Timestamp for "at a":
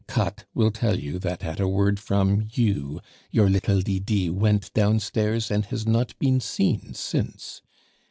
1.43-1.67